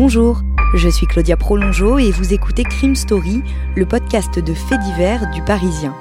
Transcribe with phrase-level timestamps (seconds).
[0.00, 0.42] Bonjour,
[0.74, 3.42] je suis Claudia Prolongeau et vous écoutez Crime Story,
[3.74, 5.92] le podcast de faits divers du Parisien.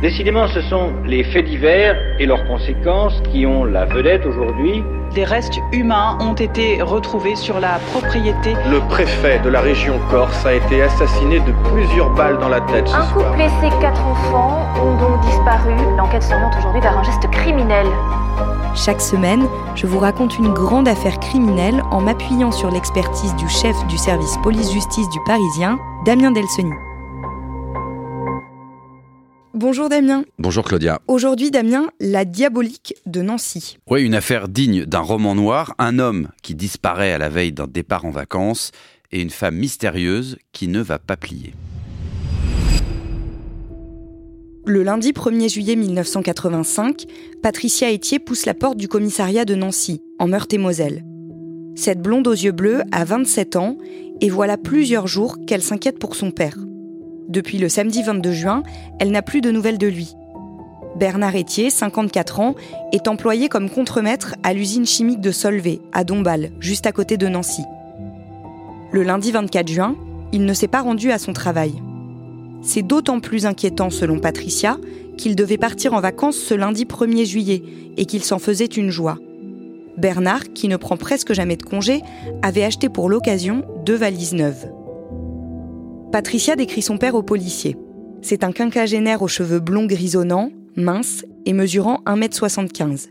[0.00, 4.82] Décidément, ce sont les faits divers et leurs conséquences qui ont la vedette aujourd'hui.
[5.14, 8.54] Des restes humains ont été retrouvés sur la propriété.
[8.70, 12.88] Le préfet de la région Corse a été assassiné de plusieurs balles dans la tête.
[12.88, 13.30] Ce un soir.
[13.30, 14.66] couple et ses quatre enfants
[15.56, 15.96] disparu.
[15.96, 17.86] L'enquête s'oriente aujourd'hui vers un geste criminel.
[18.74, 23.76] Chaque semaine, je vous raconte une grande affaire criminelle en m'appuyant sur l'expertise du chef
[23.86, 26.72] du service police-justice du Parisien, Damien Delseny.
[29.54, 30.24] Bonjour Damien.
[30.38, 31.00] Bonjour Claudia.
[31.08, 33.78] Aujourd'hui Damien, la diabolique de Nancy.
[33.86, 37.66] Oui, une affaire digne d'un roman noir, un homme qui disparaît à la veille d'un
[37.66, 38.72] départ en vacances
[39.12, 41.54] et une femme mystérieuse qui ne va pas plier.
[44.68, 47.04] Le lundi 1er juillet 1985,
[47.40, 51.04] Patricia Etier pousse la porte du commissariat de Nancy, en Meurthe-et-Moselle.
[51.76, 53.76] Cette blonde aux yeux bleus a 27 ans
[54.20, 56.58] et voilà plusieurs jours qu'elle s'inquiète pour son père.
[57.28, 58.64] Depuis le samedi 22 juin,
[58.98, 60.16] elle n'a plus de nouvelles de lui.
[60.96, 62.56] Bernard Etier, 54 ans,
[62.90, 67.28] est employé comme contremaître à l'usine chimique de Solvay, à Dombasle, juste à côté de
[67.28, 67.62] Nancy.
[68.90, 69.94] Le lundi 24 juin,
[70.32, 71.72] il ne s'est pas rendu à son travail.
[72.62, 74.78] C'est d'autant plus inquiétant selon Patricia
[75.16, 77.62] qu'il devait partir en vacances ce lundi 1er juillet
[77.96, 79.18] et qu'il s'en faisait une joie.
[79.96, 82.02] Bernard, qui ne prend presque jamais de congé,
[82.42, 84.70] avait acheté pour l'occasion deux valises neuves.
[86.12, 87.76] Patricia décrit son père au policier.
[88.20, 93.08] C'est un quinquagénaire aux cheveux blonds grisonnants, mince et mesurant 1m75.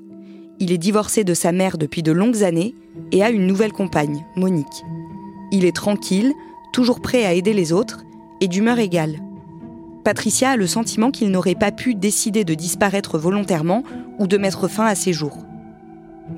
[0.59, 2.75] Il est divorcé de sa mère depuis de longues années
[3.11, 4.83] et a une nouvelle compagne, Monique.
[5.51, 6.33] Il est tranquille,
[6.71, 8.03] toujours prêt à aider les autres
[8.41, 9.19] et d'humeur égale.
[10.05, 13.83] Patricia a le sentiment qu'il n'aurait pas pu décider de disparaître volontairement
[14.19, 15.39] ou de mettre fin à ses jours.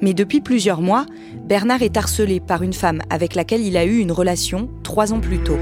[0.01, 1.05] Mais depuis plusieurs mois,
[1.43, 5.19] Bernard est harcelé par une femme avec laquelle il a eu une relation trois ans
[5.19, 5.57] plus tôt.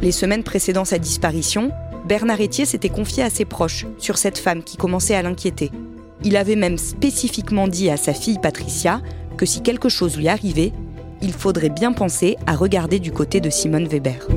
[0.00, 1.70] Les semaines précédant sa disparition,
[2.08, 5.70] Bernard Etier s'était confié à ses proches sur cette femme qui commençait à l'inquiéter.
[6.24, 9.02] Il avait même spécifiquement dit à sa fille Patricia
[9.36, 10.72] que si quelque chose lui arrivait,
[11.20, 14.28] il faudrait bien penser à regarder du côté de Simone Weber.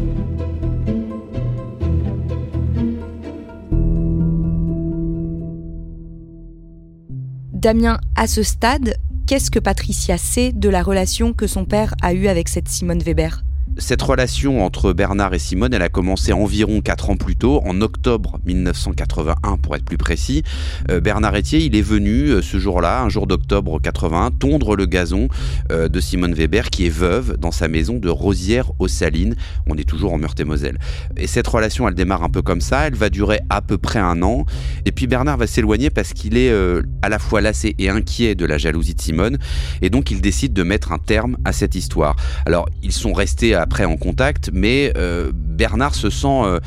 [7.65, 8.93] Damien, à ce stade,
[9.25, 13.01] qu'est-ce que Patricia sait de la relation que son père a eue avec cette Simone
[13.01, 13.44] Weber?
[13.77, 17.81] Cette relation entre Bernard et Simone, elle a commencé environ 4 ans plus tôt, en
[17.81, 20.43] octobre 1981 pour être plus précis.
[20.89, 24.85] Euh, Bernard Etier, il est venu euh, ce jour-là, un jour d'octobre 81, tondre le
[24.85, 25.27] gazon
[25.73, 29.35] euh, de Simone Weber qui est veuve dans sa maison de Rosière aux Salines.
[29.67, 30.79] On est toujours en Meurthe-et-Moselle.
[31.17, 33.99] Et cette relation, elle démarre un peu comme ça, elle va durer à peu près
[33.99, 34.45] un an.
[34.85, 36.53] Et puis Bernard va s'éloigner parce qu'il est
[37.01, 39.37] à la fois lassé et inquiet de la jalousie de Simone.
[39.81, 42.15] Et donc il décide de mettre un terme à cette histoire.
[42.45, 46.59] Alors ils sont restés après en contact, mais euh, Bernard se sent euh,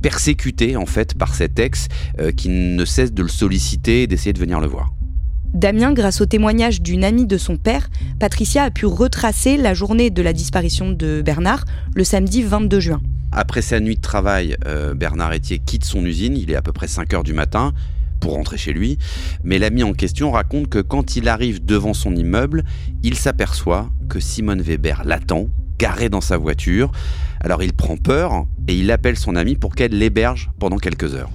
[0.00, 4.32] persécuté en fait par cet ex euh, qui ne cesse de le solliciter et d'essayer
[4.32, 4.94] de venir le voir.
[5.52, 10.08] Damien, grâce au témoignage d'une amie de son père, Patricia a pu retracer la journée
[10.08, 13.02] de la disparition de Bernard, le samedi 22 juin.
[13.32, 16.72] Après sa nuit de travail, euh, Bernard Etier quitte son usine, il est à peu
[16.72, 17.74] près 5 heures du matin
[18.18, 18.96] pour rentrer chez lui,
[19.44, 22.64] mais l'ami en question raconte que quand il arrive devant son immeuble,
[23.02, 26.90] il s'aperçoit que Simone Weber l'attend, garé dans sa voiture.
[27.40, 31.30] Alors il prend peur et il appelle son ami pour qu'elle l'héberge pendant quelques heures.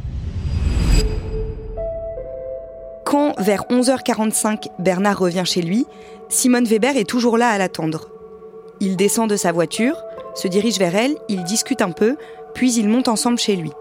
[3.06, 5.86] Quand, vers 11h45, Bernard revient chez lui,
[6.30, 8.10] Simone Weber est toujours là à l'attendre.
[8.80, 9.98] Il descend de sa voiture,
[10.34, 12.16] se dirige vers elle, ils discutent un peu,
[12.54, 13.72] puis ils montent ensemble chez lui.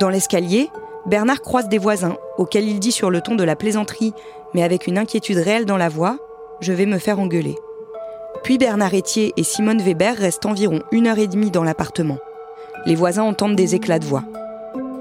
[0.00, 0.70] Dans l'escalier,
[1.06, 4.14] Bernard croise des voisins, auxquels il dit sur le ton de la plaisanterie,
[4.54, 6.18] mais avec une inquiétude réelle dans la voix
[6.60, 7.56] Je vais me faire engueuler.
[8.42, 12.18] Puis Bernard Etier et Simone Weber restent environ une heure et demie dans l'appartement.
[12.86, 14.24] Les voisins entendent des éclats de voix.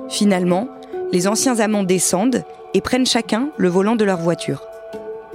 [0.09, 0.67] Finalement,
[1.11, 2.43] les anciens amants descendent
[2.73, 4.63] et prennent chacun le volant de leur voiture.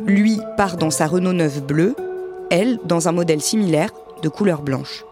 [0.04, 1.94] Lui part dans sa Renault 9 bleue,
[2.50, 3.90] elle dans un modèle similaire
[4.22, 5.04] de couleur blanche.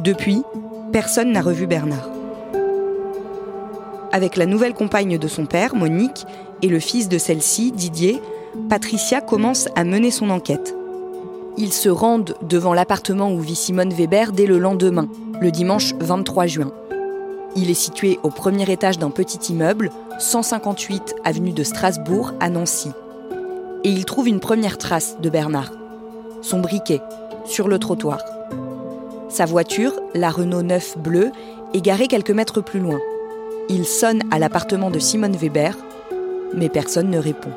[0.00, 0.42] Depuis,
[0.92, 2.10] personne n'a revu Bernard.
[4.12, 6.24] Avec la nouvelle compagne de son père, Monique,
[6.62, 8.20] et le fils de celle-ci, Didier,
[8.68, 10.77] Patricia commence à mener son enquête.
[11.60, 15.08] Ils se rendent devant l'appartement où vit Simone Weber dès le lendemain,
[15.40, 16.70] le dimanche 23 juin.
[17.56, 19.90] Il est situé au premier étage d'un petit immeuble,
[20.20, 22.92] 158 avenue de Strasbourg à Nancy.
[23.82, 25.72] Et ils trouvent une première trace de Bernard.
[26.42, 27.00] Son briquet,
[27.44, 28.20] sur le trottoir.
[29.28, 31.32] Sa voiture, la Renault 9 bleue,
[31.74, 33.00] est garée quelques mètres plus loin.
[33.68, 35.76] Il sonne à l'appartement de Simone Weber,
[36.54, 37.50] mais personne ne répond.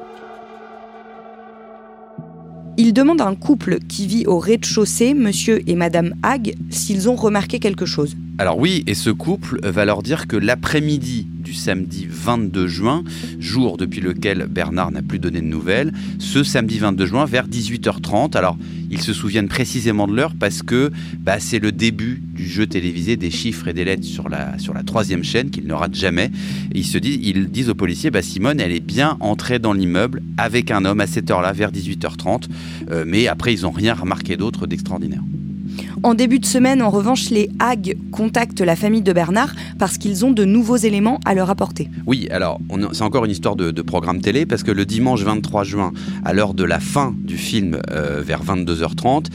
[2.83, 7.15] Il demande à un couple qui vit au rez-de-chaussée, monsieur et madame Hague, s'ils ont
[7.15, 8.15] remarqué quelque chose.
[8.37, 13.03] Alors oui, et ce couple va leur dire que l'après-midi du samedi 22 juin,
[13.39, 18.35] jour depuis lequel Bernard n'a plus donné de nouvelles, ce samedi 22 juin vers 18h30.
[18.37, 18.57] Alors
[18.89, 23.15] ils se souviennent précisément de l'heure parce que bah, c'est le début du jeu télévisé
[23.15, 24.55] des chiffres et des lettres sur la,
[24.85, 26.31] troisième chaîne qu'ils ne ratent jamais.
[26.73, 30.21] Et ils, se disent, ils aux policiers, bah, Simone, elle est bien entrée dans l'immeuble
[30.37, 32.47] avec un homme à cette heure-là, vers 18h30.
[32.89, 35.21] Euh, mais après, ils n'ont rien remarqué d'autre d'extraordinaire.
[36.03, 40.25] En début de semaine, en revanche, les Hagues contactent la famille de Bernard parce qu'ils
[40.25, 41.89] ont de nouveaux éléments à leur apporter.
[42.07, 42.59] Oui, alors
[42.93, 45.91] c'est encore une histoire de, programme télé parce que le dimanche 23 juin,
[46.25, 49.27] à l'heure de la fin du film, euh, vers 22h30,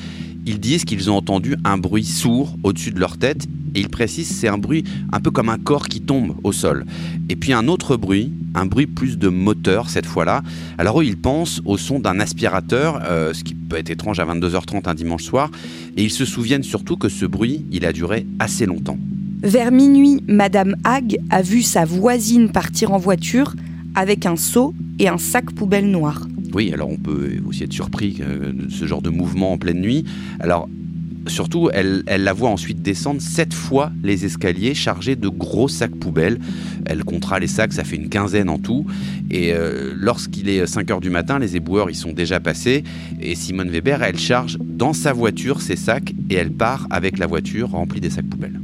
[0.46, 4.30] ils disent qu'ils ont entendu un bruit sourd au-dessus de leur tête et ils précisent
[4.30, 6.86] c'est un bruit un peu comme un corps qui tombe au sol.
[7.28, 10.42] Et puis un autre bruit, un bruit plus de moteur cette fois-là.
[10.78, 14.24] Alors eux, ils pensent au son d'un aspirateur, euh, ce qui peut être étrange à
[14.24, 15.50] 22h30 un dimanche soir,
[15.96, 18.98] et ils se souviennent surtout que ce bruit, il a duré assez longtemps.
[19.42, 23.54] Vers minuit, Madame Hague a vu sa voisine partir en voiture
[23.94, 26.26] avec un seau et un sac poubelle noir.
[26.56, 30.04] Oui, alors on peut aussi être surpris de ce genre de mouvement en pleine nuit.
[30.40, 30.70] Alors
[31.26, 36.38] surtout, elle, la voit ensuite descendre sept fois les escaliers chargés de gros sacs poubelles.
[36.86, 38.86] Elle comptera les sacs, ça fait une quinzaine en tout.
[39.30, 42.84] Et euh, lorsqu'il est 5 heures du matin, les éboueurs y sont déjà passés.
[43.20, 47.26] Et Simone Weber, elle charge dans sa voiture ces sacs et elle part avec la
[47.26, 48.58] voiture remplie des sacs poubelles.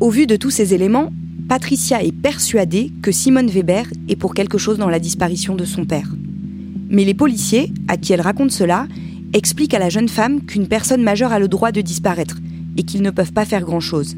[0.00, 1.12] Au vu de tous ces éléments,
[1.48, 5.86] Patricia est persuadée que Simone Weber est pour quelque chose dans la disparition de son
[5.86, 6.14] père.
[6.90, 8.86] Mais les policiers, à qui elle raconte cela,
[9.32, 12.36] explique à la jeune femme qu'une personne majeure a le droit de disparaître
[12.76, 14.14] et qu'ils ne peuvent pas faire grand-chose.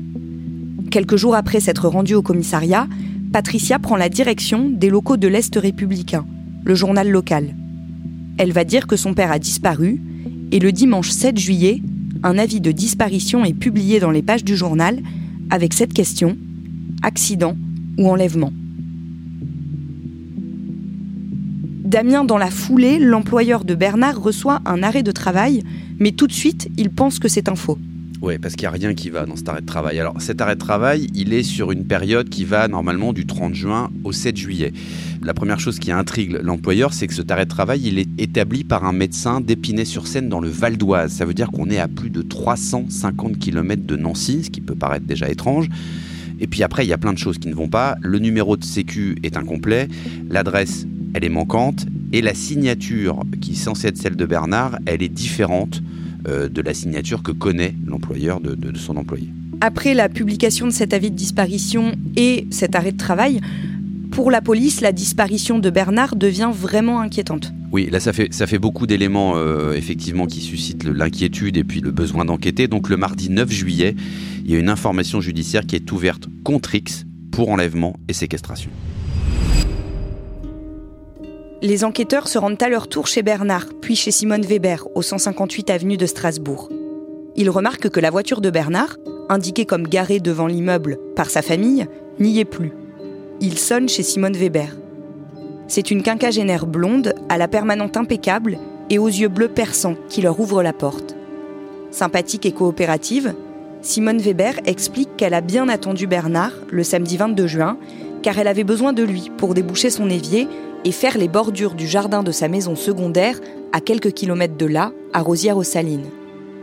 [0.91, 2.89] Quelques jours après s'être rendue au commissariat,
[3.33, 6.27] Patricia prend la direction des locaux de l'Est républicain,
[6.65, 7.55] le journal local.
[8.39, 10.03] Elle va dire que son père a disparu
[10.51, 11.81] et le dimanche 7 juillet,
[12.25, 15.01] un avis de disparition est publié dans les pages du journal
[15.49, 16.37] avec cette question
[17.03, 17.57] accident
[17.99, 18.53] ou enlèvement.
[21.85, 25.65] Damien, dans la foulée, l'employeur de Bernard reçoit un arrêt de travail,
[25.99, 27.79] mais tout de suite, il pense que c'est un faux.
[28.23, 29.99] Oui, parce qu'il n'y a rien qui va dans cet arrêt de travail.
[29.99, 33.55] Alors cet arrêt de travail, il est sur une période qui va normalement du 30
[33.55, 34.73] juin au 7 juillet.
[35.23, 38.63] La première chose qui intrigue l'employeur, c'est que cet arrêt de travail, il est établi
[38.63, 41.13] par un médecin d'Épinay-sur-Seine dans le Val d'Oise.
[41.13, 44.75] Ça veut dire qu'on est à plus de 350 km de Nancy, ce qui peut
[44.75, 45.69] paraître déjà étrange.
[46.41, 47.97] Et puis après, il y a plein de choses qui ne vont pas.
[48.01, 49.89] Le numéro de sécu est incomplet,
[50.29, 55.03] l'adresse elle est manquante et la signature qui est censée être celle de Bernard, elle
[55.03, 55.83] est différente
[56.29, 59.29] euh, de la signature que connaît l'employeur de, de son employé.
[59.61, 63.41] Après la publication de cet avis de disparition et cet arrêt de travail,
[64.11, 67.53] pour la police, la disparition de Bernard devient vraiment inquiétante.
[67.73, 71.81] Oui, là ça fait, ça fait beaucoup d'éléments euh, effectivement qui suscitent l'inquiétude et puis
[71.81, 72.67] le besoin d'enquêter.
[72.67, 73.95] Donc le mardi 9 juillet,
[74.45, 78.71] il y a une information judiciaire qui est ouverte contre X pour enlèvement et séquestration.
[81.63, 85.69] Les enquêteurs se rendent à leur tour chez Bernard, puis chez Simone Weber, au 158
[85.71, 86.71] avenue de Strasbourg.
[87.37, 88.97] Ils remarquent que la voiture de Bernard,
[89.29, 91.87] indiquée comme garée devant l'immeuble par sa famille,
[92.19, 92.73] n'y est plus.
[93.43, 94.77] Ils sonnent chez Simone Weber.
[95.67, 98.59] C'est une quinquagénaire blonde, à la permanente impeccable
[98.91, 101.17] et aux yeux bleus perçants qui leur ouvre la porte.
[101.91, 103.35] Sympathique et coopérative,
[103.81, 107.79] Simone Weber explique qu'elle a bien attendu Bernard le samedi 22 juin,
[108.23, 110.47] car elle avait besoin de lui pour déboucher son évier
[110.85, 113.41] et faire les bordures du jardin de sa maison secondaire
[113.73, 116.11] à quelques kilomètres de là, à Rosières-aux-Salines.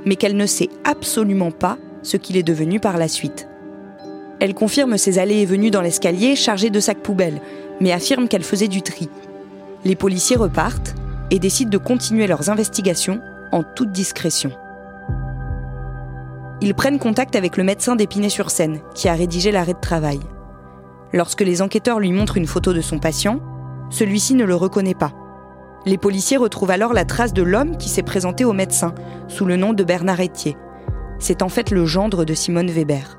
[0.06, 3.48] Mais qu'elle ne sait absolument pas ce qu'il est devenu par la suite.
[4.40, 7.42] Elle confirme ses allées et venues dans l'escalier chargées de sacs poubelles,
[7.82, 9.10] mais affirme qu'elle faisait du tri.
[9.84, 10.96] Les policiers repartent
[11.32, 13.20] et décident de continuer leurs investigations
[13.52, 14.52] en toute discrétion.
[16.62, 20.20] Ils prennent contact avec le médecin d'Épinay-sur-Seine, qui a rédigé l'arrêt de travail.
[21.14, 23.40] Lorsque les enquêteurs lui montrent une photo de son patient,
[23.90, 25.14] celui-ci ne le reconnaît pas.
[25.86, 28.94] Les policiers retrouvent alors la trace de l'homme qui s'est présenté au médecin,
[29.28, 30.58] sous le nom de Bernard Etier.
[31.20, 33.18] C'est en fait le gendre de Simone Weber.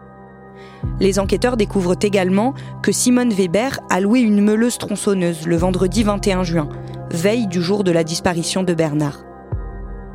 [1.01, 6.43] Les enquêteurs découvrent également que Simone Weber a loué une meuleuse tronçonneuse le vendredi 21
[6.43, 6.69] juin,
[7.11, 9.25] veille du jour de la disparition de Bernard.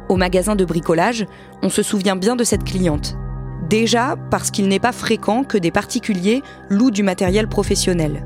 [0.09, 1.25] Au magasin de bricolage,
[1.61, 3.15] on se souvient bien de cette cliente.
[3.69, 8.23] Déjà parce qu'il n'est pas fréquent que des particuliers louent du matériel professionnel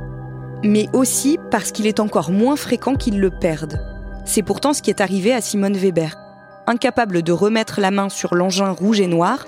[0.63, 3.81] mais aussi parce qu'il est encore moins fréquent qu'ils le perdent.
[4.25, 6.17] C'est pourtant ce qui est arrivé à Simone Weber.
[6.65, 9.45] Incapable de remettre la main sur l'engin rouge et noir,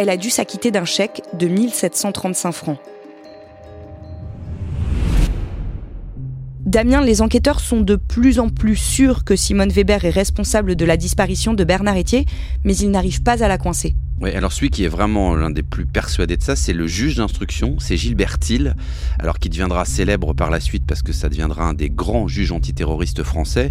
[0.00, 2.78] elle a dû s'acquitter d'un chèque de 1735 francs.
[6.64, 10.86] Damien, les enquêteurs sont de plus en plus sûrs que Simone Weber est responsable de
[10.86, 12.24] la disparition de Bernard Etier,
[12.64, 13.94] mais ils n'arrivent pas à la coincer.
[14.20, 17.16] Oui, alors celui qui est vraiment l'un des plus persuadés de ça, c'est le juge
[17.16, 18.76] d'instruction, c'est Gilbert Thiel,
[19.18, 22.52] alors qui deviendra célèbre par la suite parce que ça deviendra un des grands juges
[22.52, 23.70] antiterroristes français.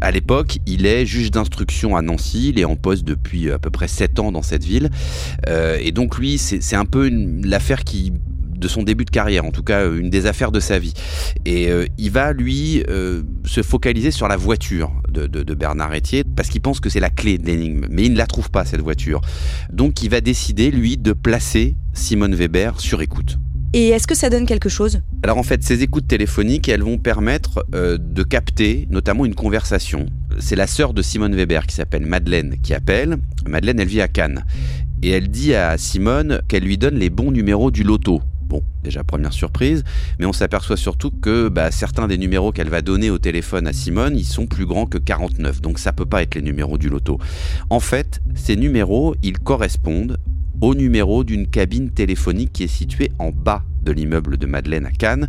[0.00, 3.68] À l'époque, il est juge d'instruction à Nancy, il est en poste depuis à peu
[3.68, 4.90] près 7 ans dans cette ville.
[5.48, 7.10] Euh, et donc lui, c'est un peu
[7.44, 8.14] l'affaire qui
[8.60, 10.92] de son début de carrière, en tout cas euh, une des affaires de sa vie.
[11.44, 16.48] Et euh, il va, lui, euh, se focaliser sur la voiture de, Bernard Etier, parce
[16.48, 17.86] qu'il pense que c'est la clé de l'énigme.
[17.90, 19.20] Mais il ne la trouve pas, cette voiture.
[19.72, 23.38] Donc il va décider, lui, de placer Simone Weber sur écoute.
[23.72, 25.00] Et est-ce que ça donne quelque chose?
[25.22, 30.06] Alors en fait, ces écoutes téléphoniques, elles vont permettre de capter notamment une conversation.
[30.40, 33.18] C'est la sœur de Simone Weber qui s'appelle Madeleine qui appelle.
[33.46, 34.44] Madeleine, elle vit à Cannes.
[35.02, 39.04] Et elle dit à Simone qu'elle lui donne les bons numéros du loto Bon, déjà
[39.04, 39.84] première surprise,
[40.18, 43.72] mais on s'aperçoit surtout que bah, certains des numéros qu'elle va donner au téléphone à
[43.72, 46.88] Simone, ils sont plus grands que 49, donc ça peut pas être les numéros du
[46.88, 47.18] loto.
[47.70, 50.18] En fait, ces numéros, ils correspondent
[50.60, 54.90] au numéro d'une cabine téléphonique qui est située en bas de l'immeuble de Madeleine à
[54.90, 55.28] Cannes.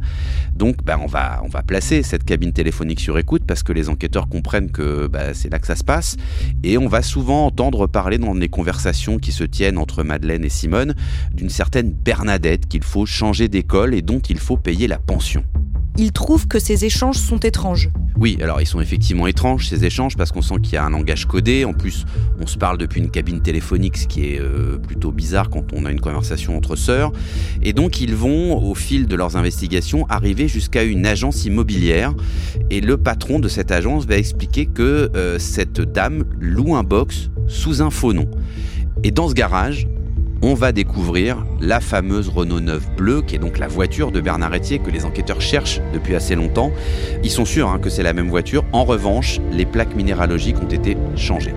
[0.55, 4.27] Donc bah, on, va, on placer cette cabine téléphonique sur écoute parce que les enquêteurs
[4.27, 6.17] comprennent que bah, c'est là que ça se passe.
[6.63, 10.50] Et on va souvent entendre parler dans les conversations qui se tiennent entre Madeleine et
[10.50, 10.96] Simone
[11.34, 15.43] d'une certaine Bernadette qu'il faut changer d'école et dont il faut payer la pension
[15.98, 17.90] il trouve que ces échanges sont étranges.
[18.18, 20.90] Oui, alors ils sont effectivement étranges ces échanges parce qu'on sent qu'il y a un
[20.92, 21.66] langage codé.
[21.66, 22.06] En plus,
[22.40, 25.86] on se parle depuis une cabine téléphonique, ce qui est euh, plutôt bizarre quand on
[25.86, 27.12] a une conversation entre sœurs.
[27.64, 32.14] Et donc ils vont, au fil de leurs investigations, arriver jusqu'à une agence immobilière.
[32.70, 37.32] Et le patron de cette agence va expliquer que euh, cette dame loue un box
[37.48, 38.30] sous un faux nom.
[39.04, 39.88] Et dans ce garage,
[40.42, 44.54] on va découvrir la fameuse Renault 9 bleue, qui est donc la voiture de Bernard
[44.56, 46.72] Etier que les enquêteurs cherchent depuis assez longtemps.
[47.24, 48.64] Ils sont sûrs hein, que c'est la même voiture.
[48.72, 51.54] En revanche, les plaques minéralogiques ont été changées.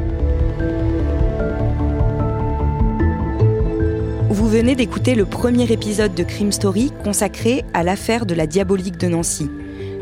[4.29, 8.99] Vous venez d'écouter le premier épisode de Crime Story consacré à l'affaire de la diabolique
[8.99, 9.50] de Nancy.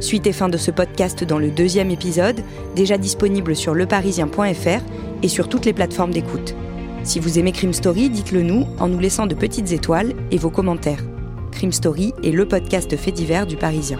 [0.00, 2.40] Suite et fin de ce podcast dans le deuxième épisode,
[2.74, 4.82] déjà disponible sur leparisien.fr
[5.22, 6.56] et sur toutes les plateformes d'écoute.
[7.04, 10.50] Si vous aimez Crime Story, dites-le nous en nous laissant de petites étoiles et vos
[10.50, 11.02] commentaires.
[11.50, 13.98] Crime Story est le podcast fait divers du Parisien.